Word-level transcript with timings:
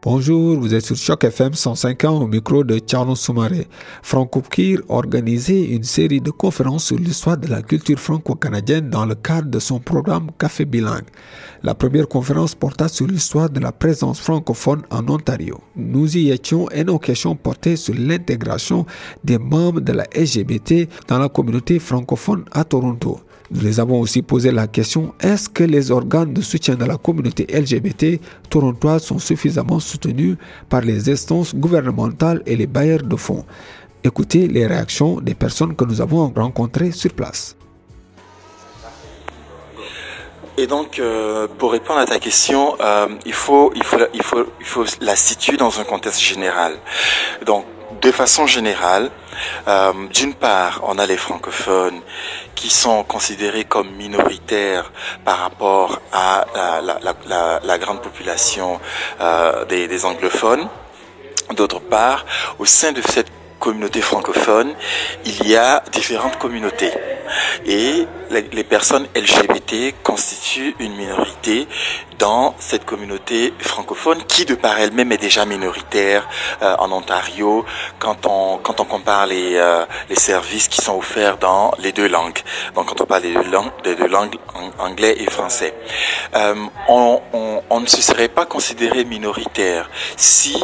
Bonjour, 0.00 0.56
vous 0.60 0.76
êtes 0.76 0.84
sur 0.84 0.94
Choc 0.94 1.24
FM 1.24 1.54
105 1.54 2.04
ans 2.04 2.22
au 2.22 2.28
micro 2.28 2.62
de 2.62 2.78
Charles 2.86 3.16
Soumaré. 3.16 3.66
Franco 4.00 4.42
Kir 4.42 4.80
organisait 4.88 5.64
une 5.64 5.82
série 5.82 6.20
de 6.20 6.30
conférences 6.30 6.84
sur 6.84 6.96
l'histoire 6.96 7.36
de 7.36 7.48
la 7.48 7.62
culture 7.62 7.98
franco-canadienne 7.98 8.90
dans 8.90 9.04
le 9.04 9.16
cadre 9.16 9.50
de 9.50 9.58
son 9.58 9.80
programme 9.80 10.30
Café 10.38 10.66
Bilingue. 10.66 11.08
La 11.64 11.74
première 11.74 12.06
conférence 12.06 12.54
porta 12.54 12.86
sur 12.86 13.08
l'histoire 13.08 13.50
de 13.50 13.58
la 13.58 13.72
présence 13.72 14.20
francophone 14.20 14.82
en 14.90 15.04
Ontario. 15.08 15.60
Nous 15.74 16.16
y 16.16 16.30
étions 16.30 16.70
et 16.70 16.84
nos 16.84 17.00
questions 17.00 17.34
portaient 17.34 17.74
sur 17.74 17.94
l'intégration 17.98 18.86
des 19.24 19.38
membres 19.38 19.80
de 19.80 19.92
la 19.92 20.04
LGBT 20.14 20.88
dans 21.08 21.18
la 21.18 21.28
communauté 21.28 21.80
francophone 21.80 22.44
à 22.52 22.62
Toronto. 22.62 23.18
Nous 23.50 23.62
les 23.62 23.80
avons 23.80 24.00
aussi 24.00 24.20
posé 24.20 24.50
la 24.50 24.66
question 24.66 25.14
est-ce 25.20 25.48
que 25.48 25.64
les 25.64 25.90
organes 25.90 26.34
de 26.34 26.42
soutien 26.42 26.74
de 26.74 26.84
la 26.84 26.98
communauté 26.98 27.46
LGBT 27.50 28.20
torontoise 28.50 29.04
sont 29.04 29.18
suffisamment 29.18 29.80
soutenus 29.80 30.36
par 30.68 30.82
les 30.82 31.08
instances 31.08 31.54
gouvernementales 31.54 32.42
et 32.44 32.56
les 32.56 32.66
bailleurs 32.66 33.02
de 33.02 33.16
fonds? 33.16 33.46
Écoutez 34.04 34.48
les 34.48 34.66
réactions 34.66 35.20
des 35.20 35.34
personnes 35.34 35.74
que 35.74 35.84
nous 35.84 36.00
avons 36.02 36.30
rencontrées 36.36 36.92
sur 36.92 37.12
place. 37.14 37.56
Et 40.58 40.66
donc, 40.66 40.98
euh, 40.98 41.46
pour 41.56 41.72
répondre 41.72 42.00
à 42.00 42.04
ta 42.04 42.18
question, 42.18 42.76
euh, 42.80 43.06
il, 43.24 43.32
faut, 43.32 43.72
il, 43.76 43.84
faut, 43.84 44.84
la 45.00 45.14
situer 45.14 45.56
dans 45.56 45.78
un 45.78 45.84
contexte 45.84 46.20
général. 46.20 46.72
Donc, 47.46 47.64
de 48.00 48.12
façon 48.12 48.46
générale, 48.46 49.10
euh, 49.66 49.92
d'une 50.12 50.34
part, 50.34 50.80
on 50.84 50.98
a 50.98 51.06
les 51.06 51.16
francophones 51.16 52.00
qui 52.54 52.70
sont 52.70 53.04
considérés 53.04 53.64
comme 53.64 53.90
minoritaires 53.92 54.92
par 55.24 55.38
rapport 55.38 56.00
à 56.12 56.46
la, 56.82 57.78
grande 57.78 58.02
population 58.02 58.80
euh, 59.20 59.64
des, 59.64 60.04
anglophones. 60.04 60.68
D'autre 61.54 61.80
part, 61.80 62.26
au 62.58 62.64
sein 62.64 62.92
de 62.92 63.00
cette 63.02 63.30
communauté 63.58 64.00
francophone, 64.00 64.74
il 65.24 65.46
y 65.46 65.56
a 65.56 65.82
différentes 65.92 66.38
communautés. 66.38 66.92
Et 67.66 68.06
les, 68.30 68.64
personnes 68.64 69.06
LGBT 69.14 69.94
constituent 70.02 70.74
une 70.78 70.94
minorité 70.96 71.66
dans 72.18 72.54
cette 72.58 72.84
communauté 72.84 73.54
francophone 73.58 74.22
qui 74.24 74.44
de 74.44 74.54
par 74.54 74.78
elle-même 74.78 75.12
est 75.12 75.18
déjà 75.18 75.44
minoritaire 75.44 76.28
euh, 76.62 76.74
en 76.78 76.90
Ontario 76.90 77.64
quand 78.00 78.26
on 78.26 78.58
quand 78.58 78.80
on 78.80 78.84
compare 78.84 79.26
les 79.26 79.54
euh, 79.56 79.84
les 80.10 80.16
services 80.16 80.68
qui 80.68 80.82
sont 80.82 80.96
offerts 80.98 81.38
dans 81.38 81.72
les 81.78 81.92
deux 81.92 82.08
langues. 82.08 82.40
Donc 82.74 82.86
quand 82.86 83.00
on 83.00 83.06
parle 83.06 83.22
des 83.22 83.34
deux 83.34 83.50
langues, 83.50 83.70
des 83.84 83.94
deux 83.94 84.08
langues 84.08 84.36
anglais 84.78 85.16
et 85.20 85.30
français, 85.30 85.74
euh, 86.34 86.54
on, 86.88 87.20
on, 87.32 87.62
on, 87.70 87.80
ne 87.80 87.86
se 87.86 88.02
serait 88.02 88.28
pas 88.28 88.46
considéré 88.46 89.04
minoritaire 89.04 89.88
si 90.16 90.62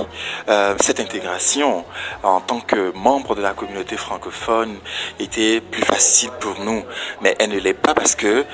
cette 0.81 1.01
intégration 1.01 1.85
en 2.23 2.41
tant 2.41 2.61
que 2.61 2.93
membre 2.95 3.35
de 3.35 3.43
la 3.43 3.53
communauté 3.53 3.97
francophone 3.97 4.77
était 5.19 5.61
plus 5.61 5.83
facile 5.83 6.31
pour 6.41 6.54
nous. 6.61 6.85
Mais 7.21 7.35
elle 7.39 7.51
ne 7.51 7.59
l'est 7.59 7.75
pas 7.75 7.95
parce 7.95 8.15
que 8.15 8.45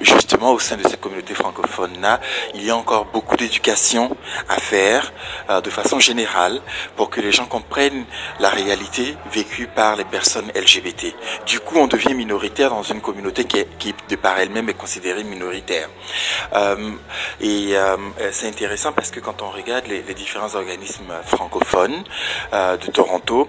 justement 0.00 0.52
au 0.52 0.58
sein 0.58 0.76
de 0.76 0.82
cette 0.82 1.00
communauté 1.00 1.34
francophone 1.34 2.00
là 2.00 2.20
il 2.54 2.64
y 2.64 2.70
a 2.70 2.76
encore 2.76 3.06
beaucoup 3.06 3.36
d'éducation 3.36 4.16
à 4.48 4.56
faire 4.56 5.12
euh, 5.50 5.60
de 5.60 5.70
façon 5.70 5.98
générale 5.98 6.60
pour 6.96 7.10
que 7.10 7.20
les 7.20 7.32
gens 7.32 7.46
comprennent 7.46 8.04
la 8.40 8.48
réalité 8.48 9.16
vécue 9.32 9.66
par 9.66 9.96
les 9.96 10.04
personnes 10.04 10.50
LGBT. 10.54 11.14
Du 11.46 11.60
coup, 11.60 11.76
on 11.78 11.86
devient 11.86 12.14
minoritaire 12.14 12.70
dans 12.70 12.82
une 12.82 13.00
communauté 13.00 13.44
qui, 13.44 13.94
de 14.08 14.16
par 14.16 14.38
elle-même, 14.38 14.68
est 14.68 14.74
considérée 14.74 15.24
minoritaire. 15.24 15.88
Euh, 16.54 16.92
et 17.40 17.76
euh, 17.76 17.96
c'est 18.32 18.48
intéressant 18.48 18.92
parce 18.92 19.10
que 19.10 19.20
quand 19.20 19.42
on 19.42 19.50
regarde 19.50 19.86
les, 19.86 20.02
différents 20.14 20.54
organismes 20.54 21.12
francophones 21.24 22.02
euh, 22.52 22.76
de 22.76 22.90
Toronto, 22.90 23.48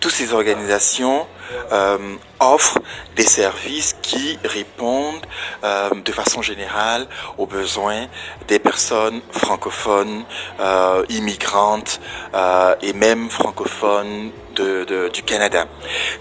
toutes 0.00 0.12
ces 0.12 0.32
organisations 0.32 1.26
euh, 1.72 2.16
offrent 2.40 2.78
des 3.14 3.25
services 3.26 3.96
qui 4.02 4.38
répondent 4.44 5.26
euh, 5.64 5.90
de 6.04 6.12
façon 6.12 6.42
générale 6.42 7.06
aux 7.38 7.46
besoins 7.46 8.06
des 8.48 8.58
personnes 8.58 9.20
francophones, 9.30 10.24
euh, 10.60 11.04
immigrantes 11.08 12.00
euh, 12.34 12.74
et 12.82 12.92
même 12.92 13.28
francophones 13.30 14.30
du 14.56 15.22
Canada. 15.22 15.66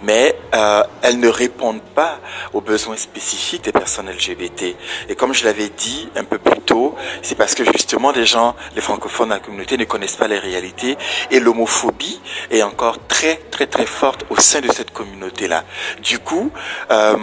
Mais 0.03 0.34
euh, 0.55 0.83
elles 1.01 1.19
ne 1.19 1.27
répondent 1.27 1.81
pas 1.93 2.19
aux 2.53 2.61
besoins 2.61 2.95
spécifiques 2.95 3.63
des 3.65 3.71
personnes 3.71 4.09
LGBT. 4.09 4.75
Et 5.09 5.15
comme 5.15 5.33
je 5.33 5.45
l'avais 5.45 5.69
dit 5.69 6.09
un 6.15 6.23
peu 6.23 6.37
plus 6.37 6.61
tôt, 6.61 6.95
c'est 7.21 7.35
parce 7.35 7.53
que 7.55 7.63
justement 7.65 8.11
les 8.11 8.25
gens, 8.25 8.55
les 8.75 8.81
francophones 8.81 9.29
de 9.29 9.33
la 9.33 9.39
communauté 9.39 9.77
ne 9.77 9.83
connaissent 9.83 10.15
pas 10.15 10.27
les 10.27 10.39
réalités 10.39 10.97
et 11.31 11.39
l'homophobie 11.39 12.19
est 12.49 12.63
encore 12.63 12.97
très 13.07 13.35
très 13.51 13.67
très 13.67 13.85
forte 13.85 14.25
au 14.29 14.39
sein 14.39 14.61
de 14.61 14.71
cette 14.71 14.91
communauté-là. 14.91 15.63
Du 16.01 16.19
coup, 16.19 16.51
euh, 16.91 17.15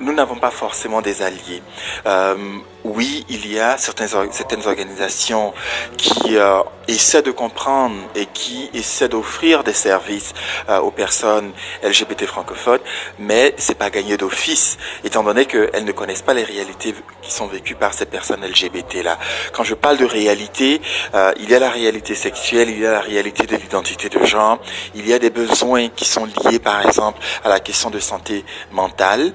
nous 0.00 0.12
n'avons 0.12 0.36
pas 0.36 0.50
forcément 0.50 1.00
des 1.00 1.22
alliés. 1.22 1.62
Euh, 2.06 2.36
oui, 2.84 3.24
il 3.30 3.50
y 3.50 3.58
a 3.58 3.78
certaines, 3.78 4.08
certaines 4.30 4.66
organisations 4.66 5.54
qui 5.96 6.36
euh, 6.36 6.62
essaient 6.86 7.22
de 7.22 7.30
comprendre 7.30 7.94
et 8.14 8.26
qui 8.26 8.68
essaient 8.74 9.08
d'offrir 9.08 9.64
des 9.64 9.72
services 9.72 10.34
euh, 10.68 10.80
aux 10.80 10.90
personnes 10.90 11.52
LGBT 11.82 12.26
francophones, 12.26 12.80
mais 13.18 13.54
c'est 13.56 13.78
pas 13.78 13.88
gagné 13.88 14.18
d'office, 14.18 14.76
étant 15.02 15.22
donné 15.22 15.46
qu'elles 15.46 15.84
ne 15.84 15.92
connaissent 15.92 16.22
pas 16.22 16.34
les 16.34 16.44
réalités 16.44 16.94
qui 17.22 17.32
sont 17.32 17.46
vécues 17.46 17.74
par 17.74 17.94
ces 17.94 18.04
personnes 18.04 18.44
LGBT 18.44 19.02
là. 19.02 19.18
Quand 19.54 19.64
je 19.64 19.74
parle 19.74 19.96
de 19.96 20.04
réalité, 20.04 20.82
euh, 21.14 21.32
il 21.38 21.48
y 21.48 21.54
a 21.54 21.58
la 21.58 21.70
réalité 21.70 22.14
sexuelle, 22.14 22.68
il 22.68 22.80
y 22.80 22.86
a 22.86 22.92
la 22.92 23.00
réalité 23.00 23.46
de 23.46 23.56
l'identité 23.56 24.10
de 24.10 24.22
genre, 24.26 24.58
il 24.94 25.08
y 25.08 25.14
a 25.14 25.18
des 25.18 25.30
besoins 25.30 25.88
qui 25.88 26.04
sont 26.04 26.26
liés, 26.26 26.58
par 26.58 26.84
exemple, 26.86 27.18
à 27.44 27.48
la 27.48 27.60
question 27.60 27.88
de 27.88 27.98
santé 27.98 28.44
mentale 28.72 29.32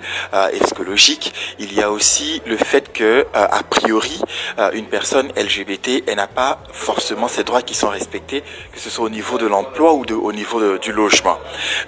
et 0.54 0.60
psychologique. 0.60 1.34
Il 1.58 1.74
y 1.74 1.81
a 1.81 1.92
aussi 1.92 2.42
le 2.46 2.58
fait 2.58 2.92
que 2.94 3.26
euh, 3.39 3.39
a 3.46 3.64
priori, 3.64 4.22
euh, 4.58 4.72
une 4.74 4.86
personne 4.86 5.28
LGBT, 5.36 6.04
elle 6.08 6.18
n'a 6.18 6.28
pas 6.28 6.60
forcément 6.72 7.28
ses 7.28 7.44
droits 7.44 7.62
qui 7.62 7.74
sont 7.74 7.90
respectés, 7.90 8.44
que 8.72 8.80
ce 8.80 8.90
soit 8.90 9.06
au 9.06 9.10
niveau 9.10 9.38
de 9.38 9.48
l'emploi 9.48 9.94
ou 9.94 10.04
au 10.04 10.32
niveau 10.32 10.78
du 10.78 10.92
logement. 10.92 11.38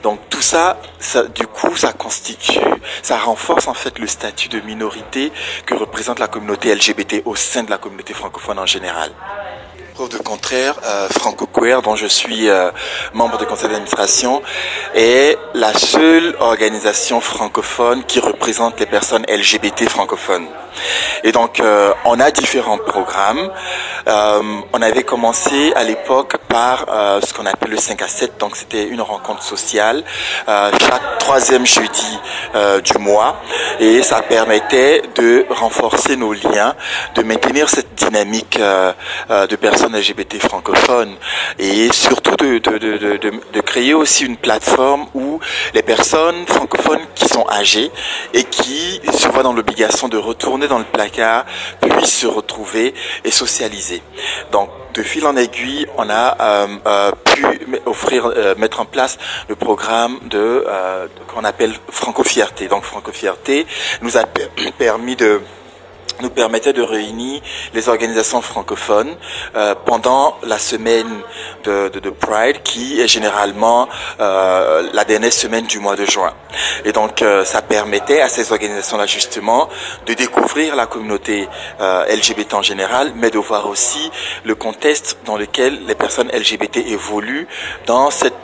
Donc 0.04 0.20
tout 0.30 0.42
ça, 0.42 0.78
ça, 1.00 1.24
du 1.24 1.48
coup, 1.48 1.76
ça 1.76 1.94
constitue, 1.94 2.60
ça 3.02 3.18
renforce 3.18 3.68
en 3.68 3.74
fait 3.74 4.00
le 4.00 4.08
statut 4.08 4.50
de 4.50 4.60
minorité 4.62 5.32
que 5.66 5.74
représente 5.76 6.20
la 6.20 6.28
communauté 6.28 6.74
LGBT 6.74 7.24
au 7.26 7.36
sein 7.36 7.64
de 7.64 7.70
la 7.70 7.78
communauté 7.78 8.14
francophone 8.14 8.60
en 8.60 8.66
général 8.66 9.12
de 10.00 10.18
contraire, 10.18 10.76
euh, 10.84 11.08
Franco 11.10 11.46
Queer, 11.46 11.82
dont 11.82 11.96
je 11.96 12.08
suis 12.08 12.50
euh, 12.50 12.72
membre 13.14 13.38
du 13.38 13.46
conseil 13.46 13.70
d'administration, 13.70 14.42
est 14.96 15.38
la 15.54 15.74
seule 15.74 16.36
organisation 16.40 17.22
francophone 17.22 18.04
qui 18.06 18.20
représente 18.20 18.80
les 18.80 18.86
personnes 18.86 19.26
LGBT 19.28 19.88
francophones. 19.90 20.48
Et 21.24 21.32
donc, 21.32 21.60
euh, 21.60 21.94
on 22.06 22.20
a 22.20 22.32
différents 22.32 22.78
programmes. 22.78 23.52
Euh, 24.08 24.42
on 24.74 24.82
avait 24.82 25.04
commencé 25.04 25.74
à 25.76 25.84
l'époque 25.84 26.38
par 26.48 26.86
euh, 26.90 27.22
ce 27.22 27.34
qu'on 27.34 27.46
appelle 27.46 27.72
le 27.72 27.78
5 27.78 28.02
à 28.02 28.08
7. 28.08 28.38
Donc, 28.40 28.56
c'était 28.56 28.86
une 28.86 29.02
rencontre 29.02 29.44
sociale 29.44 30.04
chaque 30.48 31.18
troisième 31.20 31.66
jeudi 31.66 32.20
du 32.84 32.98
mois. 32.98 33.38
Et 33.80 34.02
ça 34.04 34.22
permettait 34.22 35.02
de 35.16 35.46
renforcer 35.50 36.16
nos 36.16 36.34
liens, 36.34 36.76
de 37.16 37.24
maintenir 37.24 37.70
cette 37.70 37.94
dynamique 37.96 38.60
de 38.60 39.56
personnes 39.56 39.81
LGBT 39.90 40.40
francophones 40.40 41.16
et 41.60 41.92
surtout 41.92 42.36
de, 42.36 42.58
de, 42.58 43.62
créer 43.62 43.94
aussi 43.94 44.26
une 44.26 44.38
plateforme 44.38 45.06
où 45.14 45.40
les 45.74 45.82
personnes 45.82 46.46
francophones 46.48 47.02
qui 47.16 47.26
sont 47.26 47.46
âgées 47.50 47.92
et 48.34 48.44
qui 48.44 49.02
se 49.14 49.28
voient 49.30 49.44
dans 49.44 49.54
l'obligation 49.54 50.08
de 50.08 50.18
retourner 50.18 50.68
dans 50.68 50.80
le 50.80 50.86
placard 50.86 51.46
puissent 51.82 52.20
se 52.20 52.28
retrouver 52.28 52.94
et 53.24 53.32
socialiser. 53.32 54.02
Donc, 54.52 54.70
de 54.94 55.04
fil 55.04 55.26
en 55.26 55.36
aiguille, 55.38 55.88
on 55.98 56.10
a 56.10 56.38
euh, 56.42 56.68
euh, 56.86 57.12
pu 57.24 57.46
offrir, 57.86 58.26
euh, 58.26 58.56
mettre 58.56 58.82
en 58.82 58.86
place 58.86 59.18
le 59.48 59.56
programme 59.56 60.20
de 60.24 60.66
qu'on 61.28 61.44
appelle 61.44 61.74
Franco-Fierté. 61.90 62.68
Donc, 62.68 62.84
Franco-Fierté 62.84 63.66
nous 64.02 64.18
a 64.18 64.24
permis 64.78 65.16
de 65.16 65.42
nous 66.22 66.30
permettait 66.30 66.74
de 66.74 66.82
réunir 66.82 67.42
les 67.74 67.90
organisations 67.90 68.42
francophones 68.42 69.16
euh, 69.56 69.76
pendant 69.86 70.38
la 70.44 70.58
semaine 70.60 71.08
de, 71.64 71.90
de, 71.90 72.00
de, 72.00 72.10
Pride, 72.10 72.62
qui 72.64 73.02
est 73.02 73.08
généralement 73.08 73.88
euh, 74.20 74.90
la 74.94 75.04
dernière 75.06 75.34
semaine 75.34 75.66
du 75.66 75.80
mois 75.80 75.96
de 75.96 76.06
juin. 76.06 76.34
Et 76.86 76.92
donc, 76.92 77.22
euh, 77.22 77.46
ça 77.46 77.62
permettait 77.62 78.22
à 78.22 78.30
ces 78.30 78.52
organisations-là 78.52 79.06
justement 79.06 79.70
de 80.06 80.14
découvrir 80.14 80.76
la 80.76 80.86
communauté 80.86 81.48
euh, 81.80 82.06
LGBT 82.06 82.54
en 82.56 82.62
général, 82.62 83.14
mais 83.16 83.30
de 83.30 83.40
voir 83.40 83.68
aussi 83.68 84.12
le 84.44 84.56
contexte 84.56 85.18
dans 85.26 85.38
lequel 85.38 85.86
les 85.86 85.96
personnes 85.96 86.30
LGBT 86.30 86.78
évoluent 86.78 87.48
dans 87.86 88.12
cette 88.12 88.36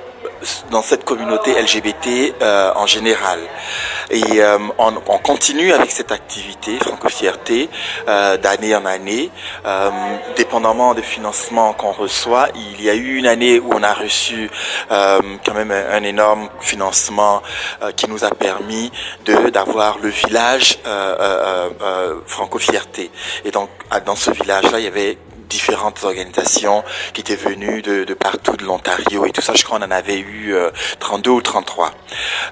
dans 0.72 0.81
cette 0.81 1.04
communauté 1.04 1.54
LGBT 1.62 2.36
euh, 2.42 2.72
en 2.75 2.86
général. 2.86 3.39
Et 4.10 4.42
euh, 4.42 4.57
on, 4.78 4.94
on, 5.07 5.18
continue 5.18 5.74
avec 5.74 5.92
cette 5.92 6.12
activité 6.12 6.78
Franco-Fierté 6.80 7.69
euh, 8.07 8.38
d'année 8.38 8.75
en 8.75 8.86
année, 8.86 9.30
euh, 9.66 9.89
dépendamment 10.36 10.94
des 10.94 11.01
financements 11.01 11.74
qu'on 11.74 11.92
reçoit. 11.92 12.48
Il 12.56 12.81
y 12.81 12.89
a 12.89 12.95
eu 12.95 13.16
une 13.18 13.28
année 13.28 13.60
où 13.60 13.69
on 13.74 13.84
a 13.84 13.94
reçu 13.94 14.50
euh, 14.92 15.19
quand 15.45 15.54
même 15.54 15.72
un, 15.72 16.04
énorme 16.04 16.50
financement 16.62 17.42
qui 17.95 18.07
nous 18.10 18.24
a 18.24 18.30
permis 18.30 18.92
de 19.25 19.50
d'avoir 19.50 19.98
le 20.00 20.10
village 20.10 20.80
Franco-Fierté. 22.25 23.12
Et 23.44 23.51
donc 23.51 23.69
dans 24.06 24.16
ce 24.16 24.31
village-là, 24.31 24.80
il 24.80 24.86
y 24.86 24.88
avait 24.88 25.18
différentes 25.48 26.04
organisations 26.04 26.84
qui 27.14 27.22
étaient 27.22 27.36
venues 27.36 27.82
de, 27.82 28.14
partout 28.14 28.56
de 28.58 28.64
l'Ontario 28.64 29.26
et 29.26 29.32
tout 29.32 29.42
ça. 29.42 29.54
Je 29.56 29.64
crois 29.64 29.80
qu'on 29.80 29.86
en 29.86 29.92
avait 29.92 30.20
eu 30.20 30.56
32 31.00 31.30
euh, 31.30 31.34
ou 31.34 31.42
33. 31.42 31.92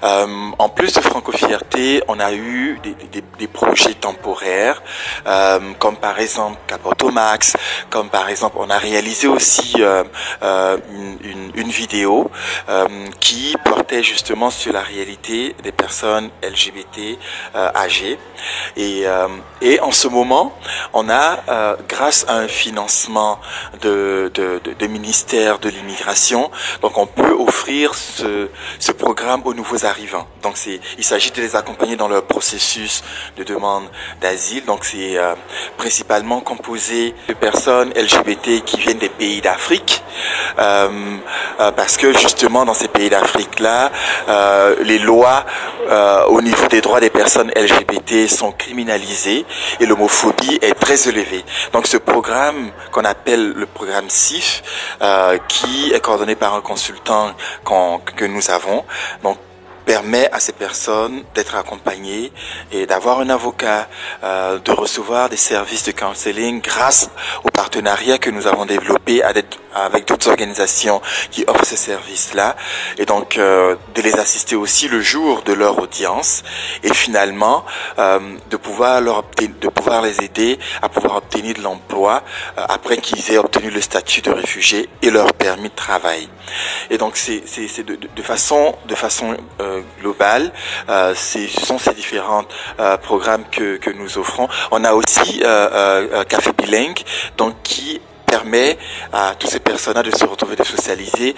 Euh, 0.02 0.26
en 0.58 0.68
plus 0.68 0.92
de 0.92 1.00
Franco-Fierté, 1.00 2.02
on 2.08 2.20
a 2.20 2.32
eu 2.32 2.80
des, 2.82 3.46
projets 3.46 3.94
temporaires, 3.94 4.82
euh, 5.26 5.60
comme 5.78 5.96
par 5.96 6.18
exemple 6.18 6.58
Capotomax, 6.66 7.54
Max, 7.54 7.56
comme 7.90 8.10
par 8.10 8.28
exemple, 8.28 8.56
on 8.58 8.68
a 8.68 8.76
réalisé 8.76 9.28
aussi 9.28 9.76
une, 9.76 11.70
vidéo 11.70 12.30
qui 13.20 13.54
portait 13.64 14.02
justement 14.02 14.50
sur 14.50 14.72
la 14.72 14.82
réalité 14.82 15.54
des 15.62 15.72
personnes 15.72 16.30
LGBT 16.42 17.18
âgées. 17.54 18.18
Et 18.76 19.06
en 19.80 19.92
ce 19.92 20.08
moment, 20.08 20.52
on 20.92 21.08
a, 21.08 21.76
grâce 21.88 22.26
à 22.28 22.36
un 22.36 22.48
financement 22.48 22.85
de, 23.80 24.86
ministère 24.86 25.58
de 25.58 25.68
l'immigration. 25.68 26.50
Donc 26.82 26.98
on 26.98 27.06
peut 27.06 27.32
offrir 27.32 27.94
ce, 27.94 28.48
programme 28.92 29.42
aux 29.44 29.54
nouveaux 29.54 29.84
arrivants. 29.84 30.26
Donc 30.42 30.56
c'est, 30.56 30.80
il 30.98 31.04
s'agit 31.04 31.30
de 31.30 31.40
les 31.40 31.54
accompagner 31.54 31.96
dans 31.96 32.08
leur 32.08 32.24
processus 32.24 33.04
de 33.36 33.44
demande 33.44 33.84
d'asile. 34.20 34.64
Donc 34.64 34.84
c'est 34.84 35.18
euh, 35.18 35.34
principalement 35.76 36.40
composé 36.40 37.14
de 37.28 37.34
personnes 37.34 37.90
LGBT 37.90 38.64
qui 38.64 38.78
viennent 38.78 38.98
des 38.98 39.08
pays 39.08 39.40
d'Afrique, 39.40 40.02
parce 40.56 41.96
que 41.96 42.12
justement 42.12 42.64
dans 42.64 42.74
ces 42.74 42.88
pays 42.88 43.10
d'Afrique 43.10 43.60
là, 43.60 43.90
euh, 44.28 44.76
les 44.82 44.98
lois 44.98 45.44
euh, 45.88 46.24
au 46.26 46.42
niveau 46.42 46.66
des 46.68 46.80
droits 46.80 47.00
des 47.00 47.10
personnes 47.10 47.50
LGBT 47.50 48.28
sont 48.28 48.52
criminalisées 48.52 49.44
et 49.80 49.86
l'homophobie 49.86 50.58
est 50.62 50.74
très 50.74 51.08
élevée. 51.08 51.44
Donc 51.72 51.86
ce 51.86 51.96
programme 51.96 52.70
qu'on 52.92 53.04
appelle 53.04 53.52
le 53.52 53.66
programme 53.66 54.06
euh, 55.02 55.38
qui 55.48 55.92
est 55.92 56.00
coordonné 56.00 56.34
par 56.34 56.54
un 56.54 56.60
consultant 56.60 57.32
que 58.16 58.24
nous 58.24 58.50
avons. 58.50 58.84
Donc 59.22 59.38
permet 59.86 60.28
à 60.32 60.40
ces 60.40 60.52
personnes 60.52 61.22
d'être 61.34 61.54
accompagnées 61.54 62.32
et 62.72 62.84
d'avoir 62.86 63.20
un 63.20 63.30
avocat, 63.30 63.88
euh, 64.24 64.58
de 64.58 64.72
recevoir 64.72 65.30
des 65.30 65.36
services 65.38 65.84
de 65.84 65.92
counseling 65.92 66.60
grâce 66.60 67.08
au 67.44 67.48
partenariat 67.50 68.18
que 68.18 68.28
nous 68.28 68.46
avons 68.46 68.66
développé 68.66 69.22
avec 69.22 70.08
d'autres 70.08 70.28
organisations 70.28 71.00
qui 71.30 71.44
offrent 71.46 71.64
ces 71.64 71.76
services-là 71.76 72.56
et 72.98 73.06
donc 73.06 73.38
euh, 73.38 73.76
de 73.94 74.02
les 74.02 74.14
assister 74.14 74.56
aussi 74.56 74.88
le 74.88 75.00
jour 75.00 75.42
de 75.42 75.52
leur 75.52 75.78
audience 75.78 76.42
et 76.82 76.92
finalement 76.92 77.64
euh, 77.98 78.18
de 78.50 78.56
pouvoir 78.56 79.00
leur 79.00 79.22
de 79.38 79.68
pouvoir 79.68 80.02
les 80.02 80.20
aider 80.22 80.58
à 80.82 80.88
pouvoir 80.88 81.16
obtenir 81.16 81.54
de 81.54 81.62
l'emploi 81.62 82.22
euh, 82.58 82.64
après 82.68 82.96
qu'ils 82.98 83.30
aient 83.30 83.38
obtenu 83.38 83.70
le 83.70 83.80
statut 83.80 84.22
de 84.22 84.30
réfugié 84.30 84.88
et 85.02 85.10
leur 85.10 85.32
permis 85.34 85.68
de 85.68 85.74
travail. 85.74 86.28
Et 86.90 86.98
donc 86.98 87.16
c'est 87.16 87.42
de, 87.84 87.94
de, 87.96 88.22
façon 88.22 88.74
de 88.86 88.94
façon 88.94 89.36
euh, 89.60 89.75
global. 90.00 90.52
Euh, 90.88 91.14
ce 91.14 91.46
sont 91.48 91.78
ces 91.78 91.94
différents 91.94 92.44
euh, 92.80 92.96
programmes 92.96 93.44
que, 93.50 93.76
que 93.76 93.90
nous 93.90 94.18
offrons. 94.18 94.48
On 94.70 94.84
a 94.84 94.92
aussi 94.92 95.42
euh, 95.44 96.24
Café 96.24 96.52
Bilingue, 96.52 97.00
donc 97.36 97.54
qui 97.62 98.00
permet 98.26 98.78
à 99.12 99.34
tous 99.38 99.46
ces 99.46 99.60
personnes 99.60 100.02
de 100.02 100.10
se 100.10 100.24
retrouver, 100.24 100.56
de 100.56 100.64
socialiser 100.64 101.34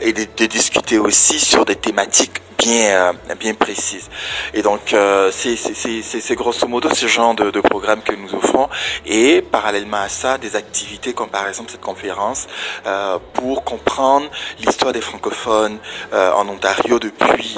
et 0.00 0.12
de, 0.12 0.26
de, 0.36 0.46
discuter 0.46 0.98
aussi 0.98 1.38
sur 1.38 1.64
des 1.64 1.76
thématiques 1.76 2.40
bien 2.58 3.12
euh, 3.30 3.34
bien 3.38 3.54
précises. 3.54 4.08
Et 4.54 4.62
donc 4.62 4.92
euh, 4.92 5.30
c'est 5.32 6.34
grosso 6.34 6.66
modo 6.66 6.88
ce 6.94 7.06
genre 7.06 7.34
de, 7.34 7.50
de, 7.50 7.60
programme 7.60 8.02
que 8.02 8.14
nous 8.14 8.34
offrons 8.34 8.68
et 9.06 9.42
parallèlement 9.42 9.98
à 9.98 10.08
ça 10.08 10.38
des 10.38 10.56
activités 10.56 11.12
comme 11.12 11.30
par 11.30 11.46
exemple 11.48 11.70
cette 11.70 11.80
conférence 11.80 12.46
euh, 12.86 13.18
pour 13.34 13.64
comprendre 13.64 14.28
l'histoire 14.58 14.92
des 14.92 15.00
francophones 15.00 15.78
en 16.12 16.48
Ontario 16.48 16.98
depuis 16.98 17.56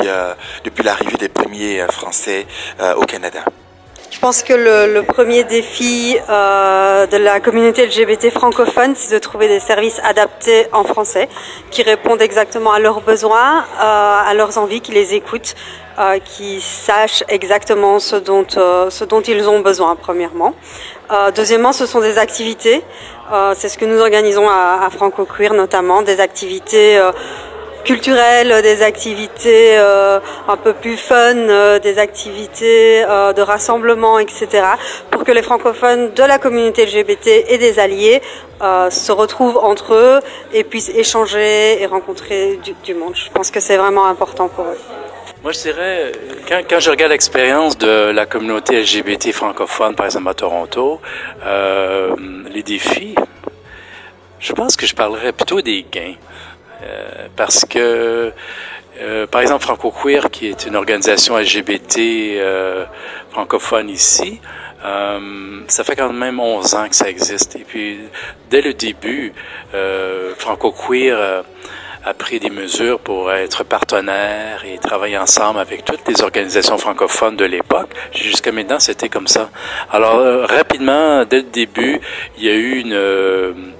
depuis 0.64 0.84
l'arrivée 0.84 1.16
des 1.18 1.28
premiers 1.28 1.86
Français 1.90 2.46
au 2.96 3.04
Canada. 3.04 3.44
Je 4.10 4.18
pense 4.18 4.42
que 4.42 4.52
le, 4.52 4.92
le 4.92 5.02
premier 5.02 5.42
défi 5.44 6.16
euh, 6.28 7.06
de 7.06 7.16
la 7.16 7.40
communauté 7.40 7.86
LGBT 7.86 8.30
francophone, 8.30 8.94
c'est 8.94 9.12
de 9.14 9.18
trouver 9.18 9.48
des 9.48 9.58
services 9.58 10.00
adaptés 10.04 10.66
en 10.72 10.84
français, 10.84 11.28
qui 11.70 11.82
répondent 11.82 12.20
exactement 12.22 12.72
à 12.72 12.78
leurs 12.78 13.00
besoins, 13.00 13.60
euh, 13.60 14.30
à 14.30 14.32
leurs 14.34 14.58
envies, 14.58 14.80
qui 14.80 14.92
les 14.92 15.14
écoutent, 15.14 15.54
euh, 15.98 16.18
qui 16.24 16.60
sachent 16.60 17.24
exactement 17.28 17.98
ce 17.98 18.16
dont, 18.16 18.46
euh, 18.56 18.90
ce 18.90 19.04
dont 19.04 19.22
ils 19.22 19.48
ont 19.48 19.60
besoin, 19.60 19.96
premièrement. 19.96 20.54
Euh, 21.10 21.30
deuxièmement, 21.32 21.72
ce 21.72 21.86
sont 21.86 22.00
des 22.00 22.18
activités. 22.18 22.82
Euh, 23.32 23.54
c'est 23.56 23.68
ce 23.68 23.78
que 23.78 23.86
nous 23.86 23.98
organisons 24.00 24.48
à, 24.48 24.84
à 24.84 24.90
Franco 24.90 25.24
Queer, 25.24 25.54
notamment, 25.54 26.02
des 26.02 26.20
activités 26.20 27.00
culturelles, 27.84 28.62
des 28.62 28.82
activités 28.82 29.78
euh, 29.78 30.20
un 30.48 30.56
peu 30.56 30.72
plus 30.72 30.96
fun, 30.96 31.36
euh, 31.36 31.78
des 31.78 31.98
activités 31.98 33.04
euh, 33.04 33.32
de 33.32 33.42
rassemblement, 33.42 34.18
etc. 34.18 34.46
pour 35.10 35.24
que 35.24 35.32
les 35.32 35.42
francophones 35.42 36.12
de 36.12 36.22
la 36.22 36.38
communauté 36.38 36.86
LGBT 36.86 37.44
et 37.48 37.58
des 37.58 37.78
alliés 37.78 38.22
euh, 38.62 38.90
se 38.90 39.12
retrouvent 39.12 39.58
entre 39.58 39.94
eux 39.94 40.20
et 40.52 40.64
puissent 40.64 40.90
échanger 40.90 41.82
et 41.82 41.86
rencontrer 41.86 42.58
du, 42.62 42.74
du 42.84 42.94
monde. 42.94 43.14
Je 43.14 43.30
pense 43.30 43.50
que 43.50 43.60
c'est 43.60 43.76
vraiment 43.76 44.06
important 44.06 44.48
pour 44.48 44.64
eux. 44.66 44.78
Moi, 45.42 45.50
je 45.50 45.60
dirais, 45.60 46.12
quand, 46.48 46.60
quand 46.70 46.78
je 46.78 46.90
regarde 46.90 47.10
l'expérience 47.10 47.76
de 47.76 48.10
la 48.10 48.26
communauté 48.26 48.80
LGBT 48.80 49.32
francophone, 49.32 49.96
par 49.96 50.06
exemple 50.06 50.28
à 50.28 50.34
Toronto, 50.34 51.00
euh, 51.44 52.14
les 52.54 52.62
défis, 52.62 53.16
je 54.38 54.52
pense 54.52 54.76
que 54.76 54.86
je 54.86 54.94
parlerais 54.94 55.32
plutôt 55.32 55.60
des 55.60 55.84
gains. 55.90 56.14
Euh, 56.82 57.28
parce 57.36 57.64
que, 57.64 58.32
euh, 59.00 59.26
par 59.26 59.40
exemple, 59.40 59.62
Franco 59.62 59.90
Queer, 59.90 60.30
qui 60.30 60.48
est 60.48 60.66
une 60.66 60.76
organisation 60.76 61.38
LGBT 61.38 61.98
euh, 61.98 62.84
francophone 63.30 63.88
ici, 63.88 64.40
euh, 64.84 65.60
ça 65.68 65.84
fait 65.84 65.96
quand 65.96 66.12
même 66.12 66.40
11 66.40 66.74
ans 66.74 66.88
que 66.88 66.96
ça 66.96 67.08
existe. 67.08 67.56
Et 67.56 67.64
puis, 67.64 68.00
dès 68.50 68.60
le 68.60 68.74
début, 68.74 69.32
euh, 69.74 70.34
Franco 70.36 70.72
Queer 70.72 71.44
a 72.04 72.14
pris 72.14 72.40
des 72.40 72.50
mesures 72.50 72.98
pour 72.98 73.32
être 73.32 73.62
partenaire 73.62 74.64
et 74.64 74.76
travailler 74.78 75.16
ensemble 75.16 75.60
avec 75.60 75.84
toutes 75.84 76.06
les 76.08 76.20
organisations 76.20 76.76
francophones 76.76 77.36
de 77.36 77.44
l'époque. 77.44 77.90
Jusqu'à 78.12 78.50
maintenant, 78.50 78.80
c'était 78.80 79.08
comme 79.08 79.28
ça. 79.28 79.50
Alors, 79.92 80.48
rapidement, 80.48 81.24
dès 81.24 81.38
le 81.38 81.42
début, 81.44 82.00
il 82.38 82.44
y 82.44 82.48
a 82.48 82.54
eu 82.54 82.80
une 82.80 83.72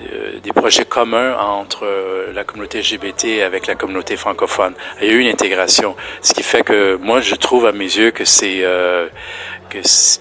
euh, 0.00 0.38
des 0.40 0.52
projets 0.52 0.84
communs 0.84 1.36
entre 1.36 1.84
euh, 1.84 2.32
la 2.32 2.44
communauté 2.44 2.80
LGBT 2.80 3.42
avec 3.44 3.66
la 3.66 3.74
communauté 3.74 4.16
francophone. 4.16 4.74
Il 5.00 5.08
y 5.08 5.10
a 5.10 5.14
eu 5.14 5.18
une 5.18 5.28
intégration, 5.28 5.96
ce 6.22 6.34
qui 6.34 6.44
fait 6.44 6.62
que 6.62 6.94
moi 6.96 7.20
je 7.20 7.34
trouve 7.34 7.66
à 7.66 7.72
mes 7.72 7.84
yeux 7.84 8.12
que 8.12 8.24
c'est 8.24 8.60
euh, 8.62 9.08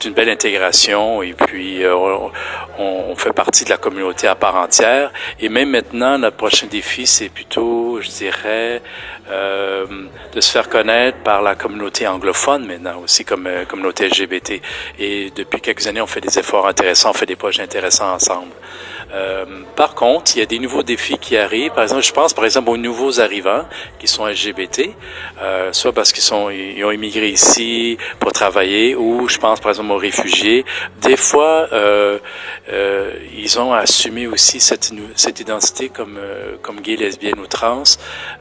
une 0.03 0.13
belle 0.13 0.29
intégration 0.29 1.22
et 1.22 1.34
puis 1.34 1.84
euh, 1.84 1.96
on, 1.96 2.31
on, 2.79 3.15
fait 3.15 3.34
partie 3.34 3.65
de 3.65 3.69
la 3.69 3.77
communauté 3.77 4.27
à 4.27 4.34
part 4.34 4.55
entière. 4.55 5.12
Et 5.39 5.48
même 5.48 5.69
maintenant, 5.69 6.17
notre 6.17 6.38
prochain 6.38 6.65
défi, 6.67 7.05
c'est 7.05 7.29
plutôt, 7.29 8.01
je 8.01 8.10
dirais, 8.10 8.81
de 9.29 10.41
se 10.41 10.51
faire 10.51 10.69
connaître 10.69 11.17
par 11.19 11.41
la 11.41 11.55
communauté 11.55 12.07
anglophone 12.07 12.65
maintenant 12.65 13.01
aussi 13.03 13.25
comme 13.25 13.50
communauté 13.67 14.07
LGBT. 14.07 14.62
Et 15.00 15.31
depuis 15.36 15.62
quelques 15.62 15.88
années, 15.88 16.01
on 16.01 16.07
fait 16.07 16.22
des 16.22 16.39
efforts 16.39 16.67
intéressants, 16.67 17.12
on 17.12 17.13
fait 17.13 17.25
des 17.25 17.36
projets 17.36 17.63
intéressants 17.63 18.13
ensemble. 18.13 18.51
Euh, 19.13 19.45
par 19.75 19.95
contre, 19.95 20.35
il 20.35 20.39
y 20.39 20.41
a 20.41 20.45
des 20.45 20.59
nouveaux 20.59 20.83
défis 20.83 21.17
qui 21.17 21.37
arrivent. 21.37 21.71
Par 21.71 21.83
exemple, 21.83 22.03
je 22.03 22.11
pense 22.11 22.33
par 22.33 22.45
exemple 22.45 22.69
aux 22.69 22.77
nouveaux 22.77 23.19
arrivants 23.19 23.65
qui 23.99 24.07
sont 24.07 24.25
LGBT, 24.25 24.89
euh, 25.41 25.71
soit 25.71 25.93
parce 25.93 26.11
qu'ils 26.11 26.23
sont 26.23 26.49
ils 26.49 26.83
ont 26.83 26.91
immigré 26.91 27.29
ici 27.29 27.97
pour 28.19 28.31
travailler, 28.31 28.95
ou 28.95 29.27
je 29.29 29.37
pense 29.37 29.59
par 29.59 29.71
exemple 29.71 29.91
aux 29.91 29.97
réfugiés. 29.97 30.65
Des 31.01 31.17
fois, 31.17 31.67
euh, 31.71 32.19
euh, 32.71 33.11
ils 33.35 33.59
ont 33.59 33.73
assumé 33.73 34.27
aussi 34.27 34.59
cette 34.59 34.91
cette 35.15 35.39
identité 35.39 35.89
comme 35.89 36.17
euh, 36.17 36.57
comme 36.61 36.81
gay, 36.81 36.95
lesbienne 36.95 37.39
ou 37.39 37.47
trans, 37.47 37.83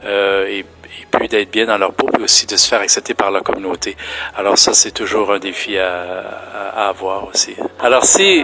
et 0.05 0.65
et 1.01 1.05
puis 1.11 1.27
d'être 1.27 1.51
bien 1.51 1.65
dans 1.65 1.77
leur 1.77 1.93
peau, 1.93 2.07
puis 2.11 2.23
aussi 2.23 2.45
de 2.47 2.57
se 2.57 2.67
faire 2.67 2.81
accepter 2.81 3.13
par 3.13 3.31
la 3.31 3.41
communauté. 3.41 3.95
Alors 4.35 4.57
ça, 4.57 4.73
c'est 4.73 4.91
toujours 4.91 5.31
un 5.31 5.39
défi 5.39 5.77
à, 5.77 5.91
à, 5.93 6.85
à 6.85 6.89
avoir 6.89 7.27
aussi. 7.27 7.55
Alors 7.79 8.03
si, 8.03 8.43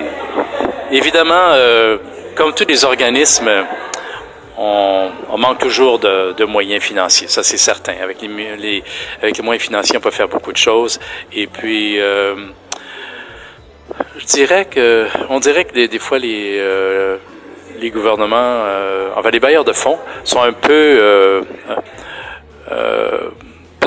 évidemment, 0.92 1.34
euh, 1.54 1.98
comme 2.36 2.54
tous 2.54 2.66
les 2.68 2.86
organismes, 2.86 3.50
on, 4.58 5.38
manque 5.38 5.60
toujours 5.60 6.00
de, 6.00 6.46
moyens 6.46 6.84
financiers, 6.84 7.28
ça 7.28 7.44
c'est 7.44 7.58
certain. 7.58 7.96
Avec 8.02 8.22
les, 8.22 8.28
moyens 8.28 9.64
financiers, 9.64 9.98
on 9.98 10.02
peut 10.02 10.12
faire 10.12 10.28
beaucoup 10.28 10.52
de 10.52 10.58
choses. 10.58 11.00
Et 11.32 11.48
puis, 11.48 12.00
euh, 12.00 12.36
je 14.18 14.26
dirais 14.26 14.66
que, 14.66 15.08
on 15.30 15.40
dirait 15.40 15.66
que 15.66 15.86
des, 15.86 16.00
fois 16.00 16.20
les 16.20 16.58
euh, 16.60 17.18
gouvernements, 17.84 18.36
euh, 18.38 19.10
enfin 19.16 19.30
les 19.32 19.40
bailleurs 19.40 19.66
de 19.66 19.74
fonds 19.74 20.00
sont 20.24 20.42
un 20.42 20.54
peu 20.54 21.44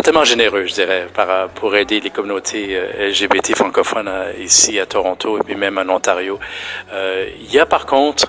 tellement 0.03 0.25
généreux, 0.25 0.67
je 0.67 0.75
dirais, 0.75 1.09
pour 1.57 1.75
aider 1.75 1.99
les 1.99 2.11
communautés 2.11 2.79
LGBT 3.01 3.57
francophones 3.57 4.09
ici 4.39 4.79
à 4.79 4.87
Toronto 4.87 5.37
et 5.37 5.41
puis 5.43 5.57
même 5.57 5.79
en 5.79 5.93
Ontario. 5.93 6.39
Il 6.93 7.53
y 7.53 7.59
a 7.59 7.67
par 7.67 7.87
contre 7.87 8.26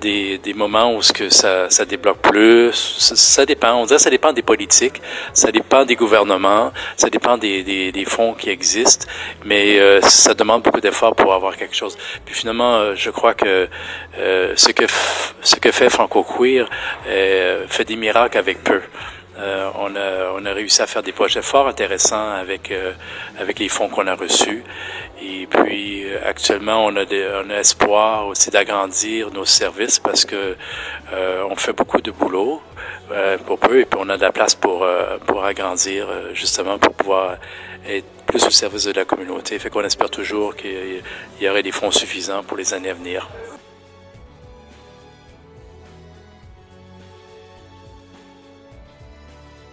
des, 0.00 0.38
des 0.38 0.54
moments 0.54 0.94
où 0.94 1.02
ce 1.02 1.12
que 1.12 1.28
ça, 1.28 1.68
ça 1.70 1.84
débloque 1.84 2.18
plus. 2.18 2.72
Ça, 2.72 3.44
dépend. 3.46 3.74
On 3.74 3.86
dirait 3.86 3.98
ça 3.98 4.10
dépend 4.10 4.32
des 4.32 4.42
politiques, 4.42 5.00
ça 5.32 5.50
dépend 5.52 5.84
des 5.84 5.96
gouvernements, 5.96 6.72
ça 6.96 7.10
dépend 7.10 7.36
des, 7.38 7.62
des, 7.62 7.92
des 7.92 8.04
fonds 8.04 8.34
qui 8.34 8.50
existent, 8.50 9.06
mais 9.44 10.00
ça 10.02 10.34
demande 10.34 10.62
beaucoup 10.62 10.80
d'efforts 10.80 11.14
pour 11.14 11.32
avoir 11.34 11.56
quelque 11.56 11.74
chose. 11.74 11.96
Puis 12.24 12.34
finalement, 12.34 12.94
je 12.94 13.10
crois 13.10 13.34
que 13.34 13.68
ce 14.16 14.72
que 14.72 14.84
ce 15.42 15.56
que 15.56 15.70
fait 15.72 15.90
Franco 15.90 16.24
Queer 16.24 16.68
fait 17.68 17.84
des 17.84 17.96
miracles 17.96 18.38
avec 18.38 18.62
peu. 18.62 18.80
Euh, 19.38 19.70
on, 19.76 19.94
a, 19.94 20.32
on 20.34 20.44
a 20.44 20.52
réussi 20.52 20.82
à 20.82 20.86
faire 20.86 21.02
des 21.02 21.12
projets 21.12 21.42
fort 21.42 21.68
intéressants 21.68 22.32
avec, 22.32 22.72
euh, 22.72 22.92
avec 23.38 23.60
les 23.60 23.68
fonds 23.68 23.88
qu'on 23.88 24.06
a 24.08 24.14
reçus. 24.14 24.64
Et 25.22 25.46
puis 25.46 26.04
euh, 26.04 26.18
actuellement, 26.24 26.84
on 26.84 26.96
a, 26.96 27.04
des, 27.04 27.28
on 27.44 27.50
a 27.50 27.56
espoir 27.56 28.26
aussi 28.26 28.50
d'agrandir 28.50 29.30
nos 29.30 29.44
services 29.44 30.00
parce 30.00 30.24
que 30.24 30.56
on 31.50 31.56
fait 31.56 31.72
beaucoup 31.72 32.00
de 32.00 32.10
boulot 32.10 32.60
pour 33.46 33.58
peu 33.58 33.80
et 33.80 33.84
puis 33.84 33.98
on 34.02 34.08
a 34.08 34.16
de 34.16 34.22
la 34.22 34.32
place 34.32 34.54
pour, 34.54 34.86
pour 35.26 35.44
agrandir 35.44 36.06
justement 36.34 36.78
pour 36.78 36.92
pouvoir 36.92 37.36
être 37.86 38.06
plus 38.26 38.44
au 38.44 38.50
service 38.50 38.84
de 38.84 38.92
la 38.92 39.04
communauté. 39.04 39.58
Fait 39.58 39.70
qu'on 39.70 39.84
espère 39.84 40.10
toujours 40.10 40.54
qu'il 40.54 41.02
y 41.40 41.48
aurait 41.48 41.62
des 41.62 41.72
fonds 41.72 41.90
suffisants 41.90 42.42
pour 42.42 42.56
les 42.56 42.74
années 42.74 42.90
à 42.90 42.94
venir. 42.94 43.28